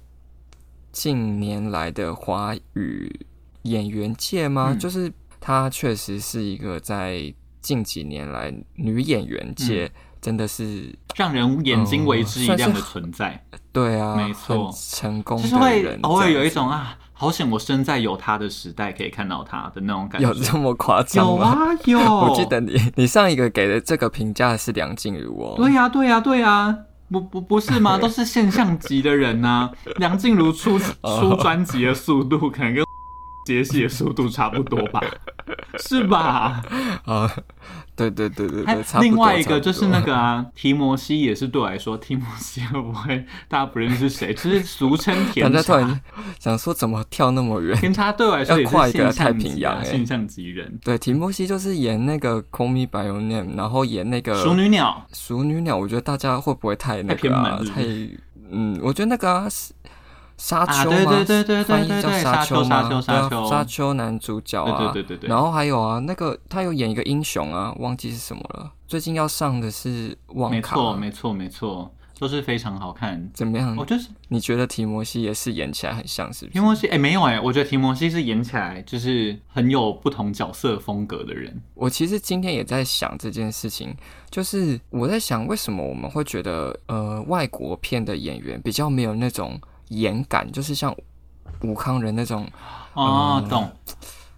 [0.92, 3.26] 近年来的华语
[3.62, 9.90] 演员界嘛，嗯、就是她确实是一个在近几年来女演员界
[10.22, 13.44] 真的是让人眼睛为之一亮的存在。
[13.50, 16.96] 嗯、对啊，没错，成功就是会偶尔有一种啊。
[17.14, 17.48] 好险！
[17.48, 20.26] 我生在有他的时代，可以看到他的那种感觉。
[20.26, 21.56] 有这么夸张吗？
[21.85, 22.16] 有啊，有。
[22.26, 25.54] 我记得你，你上一个给的这个评价是梁静茹哦。
[25.56, 26.78] 对呀、啊，对呀、啊，对呀、啊，
[27.12, 27.96] 不不不是吗？
[28.02, 29.70] 都是现象级的人呐、啊。
[29.98, 32.85] 梁静茹出出专辑的速度，可能跟
[33.46, 35.00] 杰西的速度差不多吧？
[35.78, 36.61] 是吧？
[37.04, 37.30] 啊。
[38.10, 44.32] 对对对对对，另外一个就是那个啊，提摩西也是对我来说，提摩西会不会大家不认识谁？
[44.34, 46.00] 就是俗称甜茶。
[46.38, 47.76] 想说怎么跳那么远？
[47.78, 50.78] 甜茶对我来说也是现象级、啊、太平洋现象级人。
[50.82, 55.06] 对，提摩西就是演那个《Call Me By Your Name》，然后演那个熟女鸟。
[55.12, 57.88] 熟女鸟，我觉得大家会不会太那个、啊、太，太
[58.50, 59.48] 嗯，我觉得那个、啊。
[60.42, 60.96] 沙丘吗？
[60.96, 65.31] 对对对对对对对，沙丘沙丘沙丘沙丘男主角啊，对对对对。
[65.31, 68.72] 然后还有啊，那个他有演一个英雄啊，忘记是什么了。
[68.88, 73.31] 最近要上的是网卡，没错没错没错，都是非常好看。
[73.33, 73.76] 怎么样？
[73.76, 76.55] 我就是你觉得提摩西也是演起来很像是不是？
[76.55, 81.62] 提摩西哎没有哎，我觉得提摩西是演起来就是很有不同角色风格的人。
[81.74, 83.94] 我其实今天也在想这件事情，
[84.28, 89.57] 就是我在想为什么我们会觉得呃外国片的演员比较没有那种。
[90.00, 90.94] 演感就是像
[91.62, 92.48] 武康人那种
[92.94, 93.70] 哦，嗯、懂，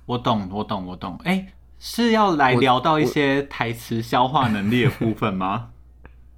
[0.06, 1.18] 我懂，我懂，我懂。
[1.24, 5.68] 哎、欸，是要来聊到一些台词消化能力的部分吗？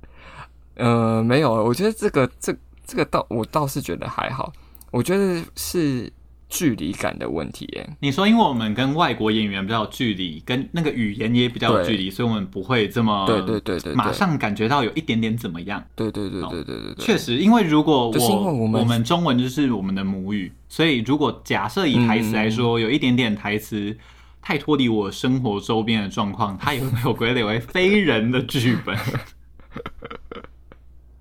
[0.77, 4.53] 呃，没有，我觉得这个这这个倒我倒是觉得还好，
[4.91, 6.13] 我觉得是。
[6.49, 15.85] 距离感的问题，耶，你说，因为我们跟外国演员比较有距离，跟那个语言也比较有距离，所以我们不会这么对对对对，马上感觉到有一点点怎么样？
[15.97, 23.97] 对对对对对对，确实，因为如果我我们我们中文就是我们的母语，所以如果假设以台词来说，有一点点台词
[24.41, 28.97] 太脱离我生活周边的状况，它也会被我归类为非人的剧本。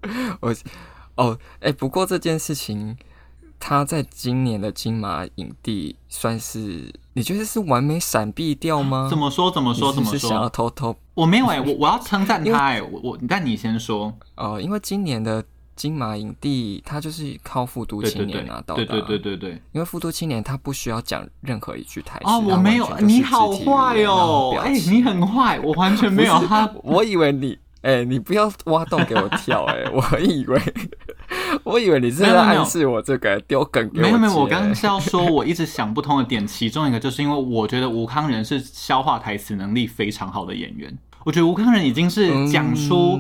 [0.39, 0.55] 我
[1.15, 2.95] 哦，哎，不过这件事情。
[3.67, 9.08] 他在今年的金马影帝算是你觉得是完美闪避掉吗？
[9.10, 9.49] 怎么说？
[9.49, 9.91] 怎么说？
[9.91, 10.30] 怎么说？
[10.30, 10.95] 想要偷偷？
[11.15, 15.43] 我没有哎、欸，我我要称赞 他哎、欸，我我但你先说哦、呃，因为今年的
[15.75, 19.49] 金马影帝他就是靠《复读青年》拿到的，对对对对对。
[19.71, 30.62] 因为《复读青年》他不需要讲任何一句台词哦，我没有，你好坏哦，哎、欸，你很坏，我完全没有他，我以为你哎、欸，你不要挖洞给我跳哎、欸，我以为。
[31.63, 34.03] 我以为你是在暗示我这个丢梗给我。
[34.03, 40.97] 没有没有，我刚刚是要说，我一直想不通的点，其中一个就是因为我觉得吴康仁是消化台词能力非常好的演员。
[41.23, 43.19] 我觉得吴康仁已经是讲出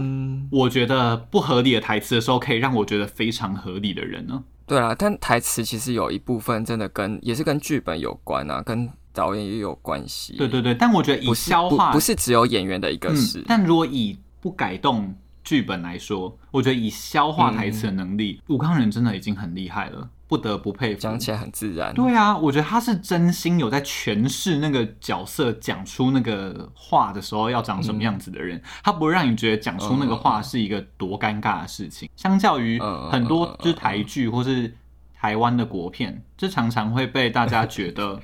[0.51, 4.43] 我觉得不合理的台词的时候，可以让我觉得非常合理的人了。
[4.67, 10.35] 对啊，但台词其实有一部分真的跟也是跟剧本有关啊，跟导演也有关系。
[10.37, 15.15] 对对对，但我觉得以消化不是，不，不是只有演员的一个事，嗯，但如果以不改动。
[15.45, 20.99] 剧本来说，我觉得以消化台词的能力，武康人真的已经很厉害了，不得不佩服。
[20.99, 21.93] 讲起来很自然。
[21.93, 28.57] 对啊，我觉得他是真心有在诠释那个角色，讲出那个话的时候要长什么样子的人。
[28.57, 32.07] 嗯、他不会让你觉得讲出那个话是一个多尴尬的事情。
[32.07, 32.79] 嗯、相较于
[33.11, 34.75] 很多就是台剧或是
[35.13, 38.19] 台湾的国片，这常常会被大家觉得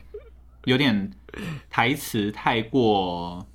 [0.66, 1.12] 有点
[1.70, 3.46] 台词太过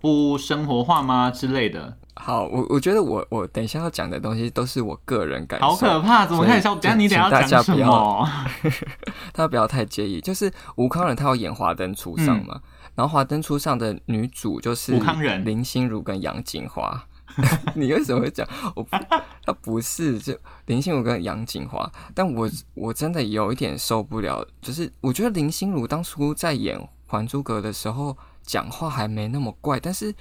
[0.00, 1.98] 不生活化吗之类的。
[2.14, 5.66] 好，我我觉得我我等一下要讲的东西都是我个人感受。
[5.66, 6.74] 好可怕，怎么开始笑？
[6.74, 8.28] 等下你等下要讲什么？
[9.32, 10.20] 大家不要太介意。
[10.20, 12.62] 就是吴康仁他要演《华灯初上》嘛，嗯、
[12.96, 17.02] 然后《华灯初上》的女主就是吴康仁、林心如跟杨谨华。
[17.74, 18.46] 你为什么会讲？
[18.76, 18.90] 我不，
[19.46, 30.14] 他不是就林心如跟杨谨华，但我我真的有一点受不了，就是我觉得林心如当初在演《还珠格》的时候讲话还没那么怪，但是。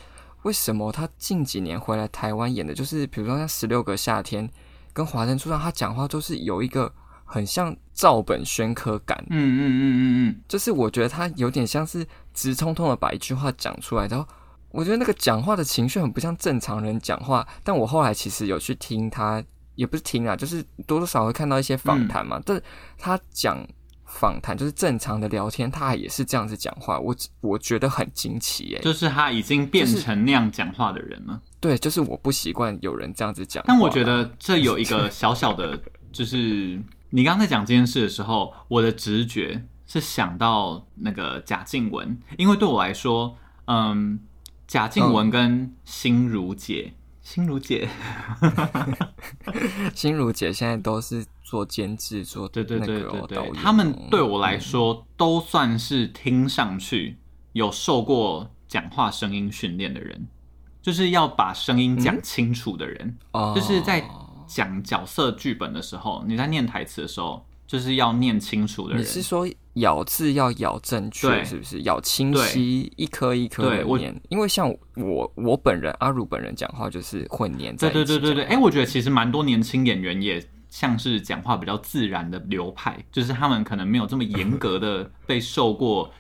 [0.44, 4.48] 为什么他近几年回来台湾演的，就是比如说像《十六个夏天》
[4.94, 6.92] 跟《华灯初上》，他讲话都是有一个
[7.26, 9.18] 很像照本宣科感。
[9.30, 14.28] 嗯嗯嗯嗯嗯，就是我觉得他有点像是直通通的把一句话讲出来，然后
[14.72, 17.48] 我觉得那个讲话的情绪很不像正常人讲话。
[17.64, 19.44] 但我后来其实有去听他，
[19.76, 22.64] 也不是听啊，就是多多少少会看到一些访谈嘛，嗯、但是
[22.98, 23.66] 他讲。
[24.12, 28.80] 访谈就是正常的聊天，他也是这样子讲话，我我觉得很惊奇耶。
[28.84, 31.34] 就是他已经变成那样讲话的人了。
[31.34, 33.64] 就是、对，就是我不习惯有人这样子讲。
[33.68, 44.20] 但我觉得这有一个小小的，就是你刚刚在讲这件事的时候，我的直觉是想到那个贾静雯，因为对我来说，嗯，
[44.68, 47.88] 贾静雯跟心如姐，心如姐，
[49.96, 57.18] 心如姐现在都是做监制，做对对对对对，他们对我来说都算是听上去
[57.54, 60.28] 有受过讲话声音训练的人，
[60.82, 64.04] 就是要把声音讲清楚的人，嗯、就是在
[64.48, 67.46] 讲角色剧本的时候，你在念台词的时候。
[67.68, 71.82] 就是要念清楚的人，你是说咬字要咬正确，是不是？
[71.84, 74.20] 咬清晰，一颗一颗的念。
[74.30, 77.94] 因为像我，我本人阿如本人讲话就是会念在一起。
[77.94, 86.12] 对对对对对，哎、欸，我觉得其实蛮多年轻演员也像是讲话比较自然的流派，就是他们可能没有这么严格的被受过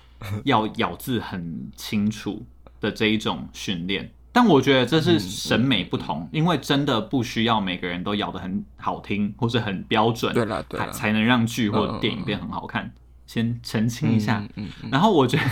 [0.45, 2.45] 要咬字很清楚
[2.79, 4.11] 的这一种训练。
[4.33, 12.85] 但我觉得这是审美不同，嗯嗯、因为真的不需要每个人都咬得很好听或是很标准，对了，对了，才能让剧或电影变很好看。
[12.85, 12.91] 嗯、
[13.31, 15.45] 先澄清一下，嗯然后我觉得，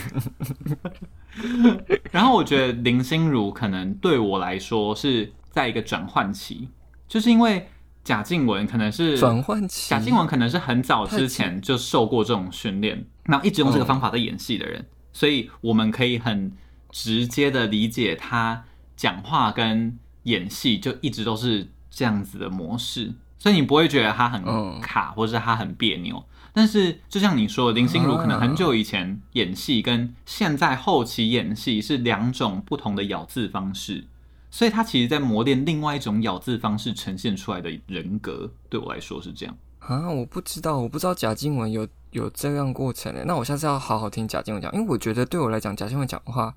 [2.11, 6.67] 然后我觉得林心如可能对我来说是在一个转换期，
[7.07, 7.69] 就是因为
[8.03, 16.51] 贾静雯可能是转换期，贾静雯可能是很早之前就受过这种训练，然后一直用这个方法在演戏的人，嗯、所以我们可以很
[16.91, 18.65] 直接的理解他。
[18.97, 24.43] 讲话跟演戏就一直都是这样子的模式，所以你不会觉得他很
[24.81, 26.21] 卡，或者是他很别扭。
[26.53, 34.05] 但是就像你说的，林心如可能很久以前演戏跟现在后期演戏是两种不同的咬字方式，
[34.49, 38.51] 所以她其实在磨练另外一种咬字方式呈现出来的人格。
[38.69, 43.23] 对我来说是这样啊，我不知道，我不知道贾静雯有有这样过程诶。
[43.25, 46.53] 那我下次要好好听贾静雯讲，因为我觉得对我来讲，贾静雯讲话。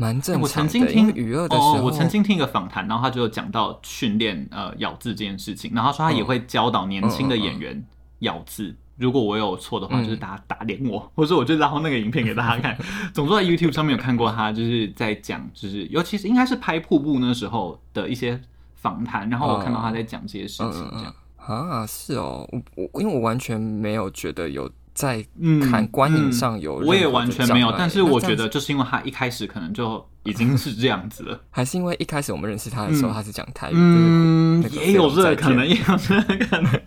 [0.00, 0.42] 蛮正常的。
[0.44, 7.84] 我曾经听娱乐的时候，哦，我曾经听一个访谈，然后他就讲到训练呃咬字这件事情，然后他说他也会教导年轻的演员
[8.20, 8.68] 咬字。
[8.68, 12.76] 嗯嗯嗯、如果我有错的话，就是大家打脸我，嗯、 或者我就拉那个影片给大家看。
[13.14, 18.40] 总之在 YouTube 上面有看过他，就是在讲，就是尤其是应该是拍瀑布那时候的一些
[18.76, 21.14] 访谈，然后我看到他在讲这些事情，这样、嗯。
[21.48, 24.70] 嗯、啊，是哦，我我因为我完全没有觉得有。
[24.94, 25.24] 在
[25.70, 36.80] 看观影上有、嗯嗯，我也完全没有，但是我觉得就是因为他一开始可能就已经是这样子了， 还是因为一开始我们认识他的时候他是讲台语，嗯，也有这个可能，也有这个可能。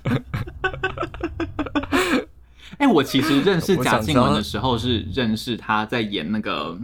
[2.81, 6.75] 哎、欸，我其实认识贾静雯的时候是认识她在演那个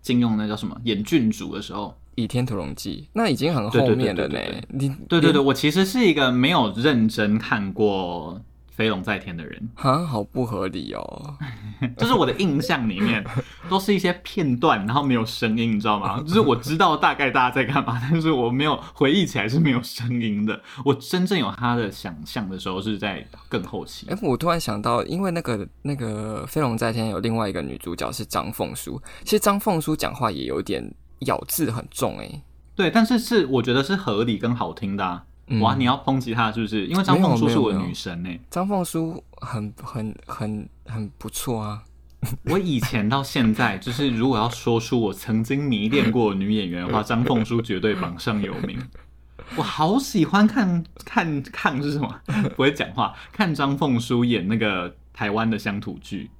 [0.00, 4.38] 金庸那叫什么演郡主的时候，《倚天屠龙记》，那已经很后面了呢。
[4.68, 8.40] 你对对对，我其实是一个没有认真看过。
[8.80, 11.36] 飞龙在天的人啊，好不合理哦！
[11.98, 13.22] 就是我的印象里面
[13.68, 16.18] 都是一些片段，然后没有声音，你知道吗？
[16.22, 20.58] 就是我知道大概大家在干嘛， 但是我没有回忆起来是没有声音的。
[20.82, 24.06] 我真正有他的想象的时候是在更后期。
[24.08, 30.82] 哎、欸，我突然想到，因为那个那个飞龙在天有另外一个女主角是张凤书，其实张凤书讲话也有点
[31.26, 32.42] 咬字很重哎、欸。
[32.74, 35.26] 对，但是是我觉得是合理跟好听的啊。
[35.60, 36.86] 哇，你要抨击她是不是？
[36.86, 38.40] 因为张凤书是我的女神呢、欸。
[38.50, 41.82] 张凤书很很很很不错啊！
[42.44, 48.78] 我以前到现在，就是如果要说出我曾经迷恋过的女演员的话， 张凤书绝对榜上有名。
[49.56, 52.20] 我好喜欢看看看是什么？
[52.54, 56.30] 不会讲话，看张凤书演那个台湾的乡土剧。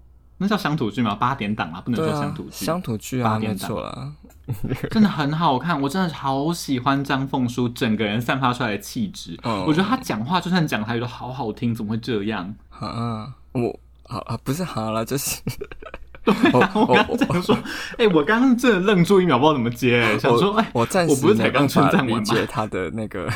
[0.43, 1.15] 那叫乡土剧吗？
[1.15, 2.65] 八点档啊，不能说乡土剧。
[2.65, 4.11] 乡土剧啊，没错啦，
[4.91, 5.79] 真的很好看。
[5.79, 9.39] 我真的好喜欢张凤书整个人散发出来的气质。
[9.43, 12.55] 嗯、我觉得他讲话就算讲台语都好好听，怎么会这样？
[12.71, 15.43] 啊，我啊啊，不是好了，就是。
[16.25, 17.55] 对啊，我刚刚讲说，
[17.93, 20.19] 哎、欸，我刚刚真的愣住一秒，不知道怎么接、欸。
[20.19, 22.35] 想说，哎，我暂时我不是才刚称赞完吗？
[22.51, 23.27] 他的那个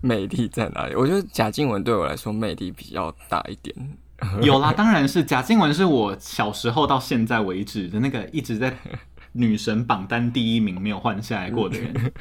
[0.00, 0.94] 魅力在哪里？
[0.94, 3.74] 我觉得贾静雯对我来说魅力比较大一点。
[4.42, 8.76] 有啦，当然是贾静雯是我小时候到现在为止的那个一直在
[9.32, 11.92] 女神榜单第一名没有换下来过的人。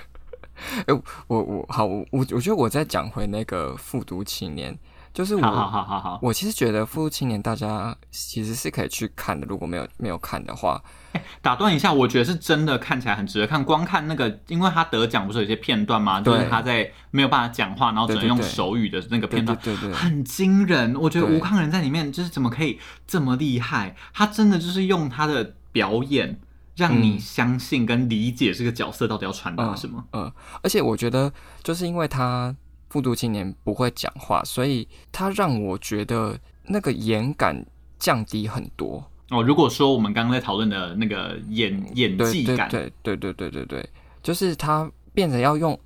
[0.86, 4.78] 哎、欸，我我好，我我觉得我再讲回那个复读青年。
[5.14, 10.82] 就是我，好好好好好，我其实觉得《复读青年》大家其实是可以去看的，如果没有没有看的话，欸、
[11.42, 13.64] 打断一下，我觉得是真的看起来很值得看。
[13.64, 16.22] 光看那个，因为他得奖不是有些片段吗？
[16.22, 20.96] 就是他在没有办法讲话，然后只能用手语的那个片段，对对，对，很惊人。
[20.96, 23.96] 我觉得吴康仁在里面就是怎么可以这么厉害？
[24.14, 26.40] 他真的就是用他的表演
[26.76, 30.04] 让你相信跟理解这个角色到底要传达什么。
[30.12, 31.32] 嗯，嗯，而且我觉得
[31.64, 32.56] 就是因为他。
[32.90, 36.38] 复读青年不会讲话，所以他让我觉得
[36.68, 37.66] 那个演感
[37.98, 39.04] 降低很多
[39.34, 39.44] 哦。
[39.44, 43.90] 如果说我们刚刚在讨论的那个演演技感，对对对对对对对，
[44.22, 45.80] 就是他变成要用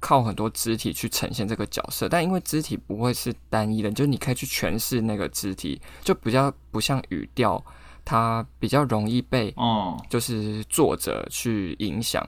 [0.00, 7.64] 靠很多肢体去呈现这个角色，但因为肢体不会是单一的，就是你可以去诠释那个肢体，就比较不像语调，
[8.04, 12.26] 它比较容易被哦，就是作者去影响。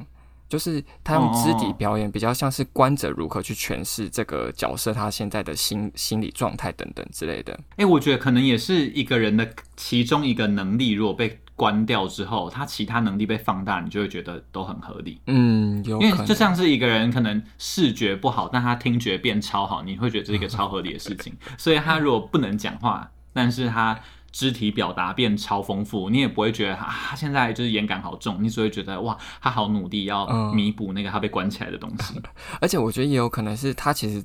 [0.49, 7.53] 就是他用肢体表演，比较像是观者如何去诠释这个角色他现在的心心理状态等等之类的。
[7.71, 15.21] 哎、欸，我觉得可能也是一个人的其中一个能力，如果被关掉之后，他其他能力被放大，你就会觉得都很合理。
[15.27, 16.01] 嗯，有。
[16.01, 21.33] 因为就像是一个人可能视觉不好，但他听觉变超好，你会觉得这是一个超合理的事情。
[21.57, 23.99] 所以他如果不能讲话，但是他。
[24.35, 32.14] 肢体表达变超丰富，你也不会觉得啊，他现在就是演感好重，你只会觉得哇，他好努力要弥补那个他被关起来的东西。
[32.16, 32.22] 嗯、
[32.61, 34.20] 而且我觉得也有可能是他其实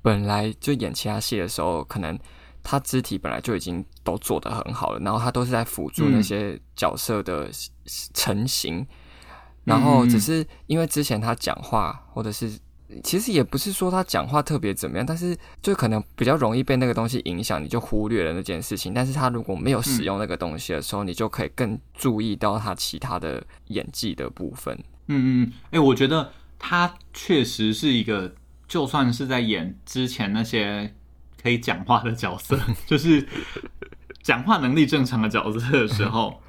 [0.00, 2.18] 本来就演其他戏的时候，可能
[2.62, 7.50] 他肢体本来就已经都做得很好了，然后他都是在辅助那些角色的
[8.14, 8.86] 成型，嗯、
[9.64, 12.58] 然后只是因为之前他讲话或者是。
[13.02, 18.92] 其实也不是说他讲话特别怎么样，但是就可能比较容易被那个东西影响，你就忽略了那件事情。
[18.92, 24.76] 但是他如果没有使用那个东西的时候，嗯、你就可以更注意到他其他的演技的部分。
[25.06, 28.34] 嗯嗯，哎、欸，我觉得他确实是一个，
[28.66, 30.94] 就算是在演之前那些
[31.42, 33.26] 可以讲话的角色， 就是
[34.22, 36.42] 讲话能力正常的角色的时候，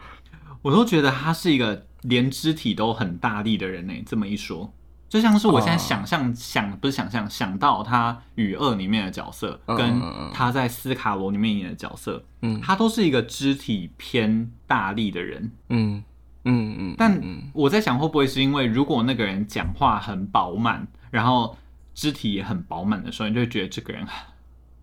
[0.62, 3.94] 我都觉得他是一个连肢体都很大力的人呢。
[4.06, 4.74] 这么一说。
[5.12, 6.34] 就像是我现在想象、oh.
[6.34, 10.02] 想不是想象想到他与恶里面的角色，跟
[10.34, 16.02] 他在斯卡罗里面演的角色，嗯，他都是一个肢体偏大力的人，嗯
[16.46, 16.96] 嗯嗯。
[16.98, 21.58] 但我在想，会不会是因为如果那个人讲话很饱满，然后
[21.94, 24.08] 肢体也很饱满的时候，你就会觉得这个人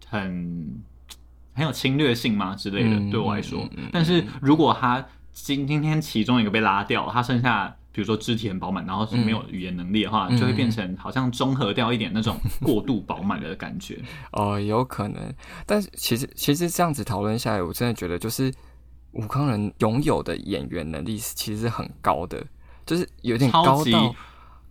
[0.06, 0.82] 很
[1.54, 2.96] 很有侵略性吗之类的？
[2.96, 5.02] 嗯、对我来说，但是如果他
[5.32, 7.74] 今今天其中一个被拉掉，他剩下。
[7.98, 14.00] 比如说肢体很饱满，然后是没有语言能力的话，嗯、就会变成好像中和掉一点那种过度饱满的感觉。
[14.30, 15.34] 哦，有可能。
[15.66, 18.54] 但是其实其实这样子讨论下来，我真的觉得就是
[19.14, 22.40] 武康人拥有的演员能力其实是很高的，
[22.86, 23.92] 就是有点高到级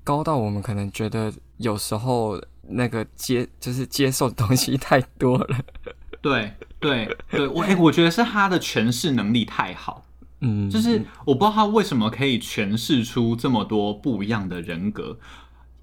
[0.06, 5.58] 高到我们可能觉得有时候那个接就是接受的东西太多了。
[6.24, 10.06] 对对对，我哎、欸，我觉得是他的诠释能力太好。
[10.42, 15.18] 嗯，就是我不知道他为什么可以诠释出这么多不一样的人格。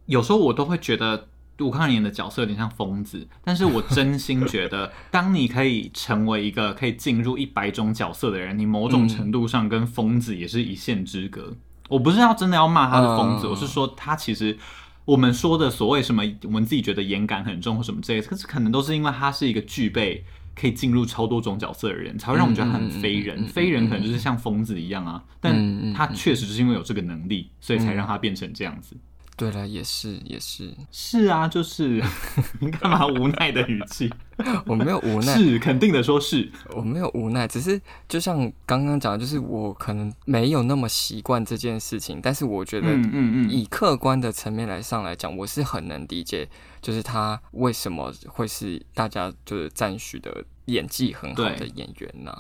[0.07, 1.29] 有时候我都会觉得
[1.59, 11.57] 吴康仁演的角色有点像疯子，但是我真心觉得， 当你可以成为一个可以进入一百种角色的人，你某种程度上跟疯子也是一线之隔。
[11.89, 14.57] 我不是要真的要骂他的疯子，我是说他其实
[15.05, 20.25] 我们说的所谓什么，我们自己觉得演感很重或什么这些，可是可能都是因为他是一个具备。
[20.55, 23.41] 可以进入超多种角色的人，才会让我们觉得他很非人。
[23.41, 28.97] 嗯嗯嗯、非人可能就是像疯子一样啊，但他确实就是因为有这个能力，所以才让他变成这样子。
[29.37, 30.73] 对了，也是也是。
[30.93, 32.03] 是啊，就是。
[32.61, 34.13] 你干嘛无奈的语气？
[34.67, 36.51] 我没有无奈，是肯定的说是。
[36.71, 46.49] 我没有无奈，只是就像刚刚讲的，就是我可能没有那么习惯这件事情，但是我觉得，嗯嗯，以客观的层面来上来讲，我是很能理解，
[46.81, 52.33] 就是他为什么会是大家就是赞许的演技很好的演员呢？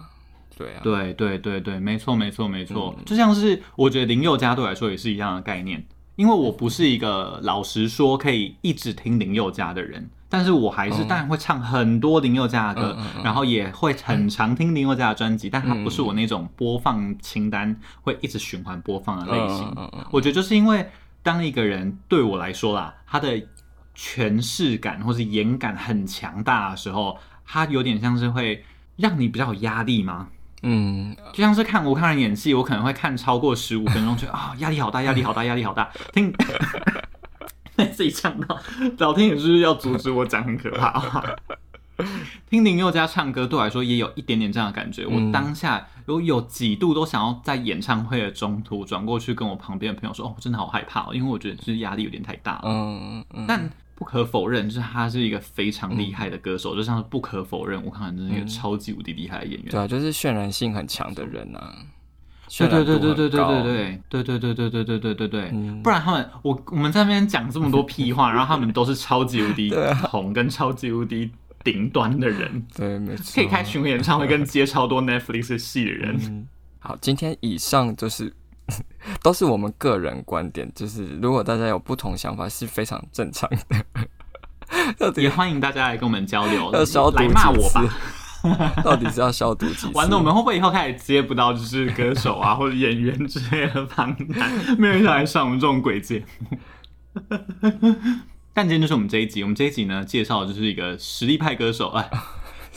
[0.57, 5.85] 对啊，对对对对，没错没错没错，就像是我觉得林宥嘉对我来说也是一样的概念。
[6.17, 19.75] 因为我不是一个老实说可以一直听林宥嘉的人，但是我还是当然会唱很多林宥嘉的歌，然后也会很常听林宥嘉的专辑，但他不是我那种播放清单会一直循环播放的类型。
[20.11, 20.89] 我觉得就是因为
[21.23, 23.41] 当一个人对我来说啦，他的
[23.97, 28.65] 诠释感或是演感很强大的时候，他有点像是会
[28.97, 30.29] 让你比较有压力吗？
[30.67, 35.91] 嗯，就像是看吴慷仁演戏，我可能会看超过十五分钟， 觉得啊压力好大，压力好大，压力好大。
[36.13, 36.33] 听，
[37.93, 38.59] 自己唱到
[38.99, 41.25] 老天也是要阻止我讲，很可怕啊。
[42.49, 45.07] 听林宥嘉唱歌对我来说也有一点点这样的感觉。
[45.07, 52.63] 我当下有有几度都想要在演唱会的中途转过去跟我旁边的朋友说，哦，我真的好害怕哦，因为我觉得就是压力有点太大了。
[52.65, 53.71] 嗯嗯嗯，但。
[53.95, 59.71] 不可否认，就是他是一个非常厉害的歌手，嗯、就像是不可否认，我看真是一个超级无敌厉害的演员。
[59.71, 61.75] 对啊，就是渲染性很强的人啊。
[62.59, 63.39] 对对对对对对
[64.11, 65.81] 对对对对对对对对对对对。
[65.83, 69.73] 不然他们，我我们在那边讲这么多屁话， 然后他们都是超级无敌
[70.09, 71.31] 红跟超级无敌
[71.63, 72.67] 顶端的人。
[72.77, 73.35] 对，没错。
[73.35, 76.17] 可以开巡回演唱会跟接超多 Netflix 戏的人。
[76.21, 76.47] 嗯。
[76.79, 78.33] 好，今天以上就是。
[79.23, 83.49] 都是我们个人观点，就是如果大家有不同想法是非常正常
[84.99, 87.85] 的， 也欢迎大家来跟我们交流，要消毒来骂我吧。
[88.85, 89.91] 到底是要消毒几次？
[89.95, 94.53] 完了，我们会不会以后开始接不到就是歌手啊或者演员之类的访谈？
[94.79, 96.59] 没有人想来上我们这种鬼节目。
[98.53, 102.11] 但今天就是我们这一集，我们这一集呢，介绍的就是一个实力派歌手，哎，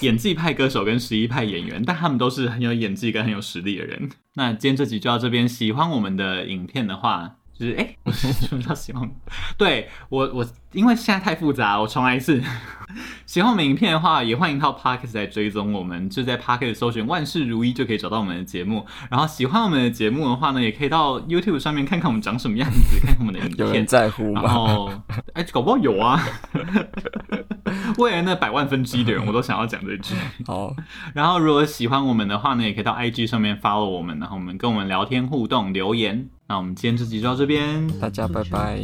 [0.01, 4.09] 演技派歌手跟实力派演员，但他们都是很有演技跟很有实力的人。
[4.35, 7.35] 那今天这集就到这边，喜欢我们的影片的话。
[7.59, 9.09] 就是哎， 我什么叫喜欢？
[9.57, 12.39] 对我我因为现在太复杂，我重来一次。
[13.25, 18.85] 喜欢我们影片的话，也欢迎到 Podcast 来追踪我们，就在 Podcast 搜寻万事如意就可以找到我们的节目。
[19.09, 23.67] 然后喜欢我们的节目的话呢，也可以到 YouTube 上面看看我们长什么样子，看看我们的影片。
[23.67, 24.41] 有人在乎吗？
[24.43, 24.91] 然后
[25.33, 26.23] 哎，搞不好有啊。
[27.97, 30.15] 未来那百万分之一的人，我都想要讲这句。
[30.45, 30.73] 好，
[31.13, 36.29] 然后如果喜欢我们的话呢，也可以到 IG 上面 follow 我们，然后我们跟我们聊天互动留言。
[36.47, 38.79] 那我们今天这集就到这边，大家拜拜，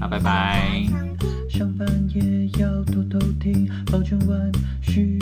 [0.00, 1.31] 那拜拜。
[1.52, 4.50] 上班也要偷偷听，保证万
[4.80, 5.18] 事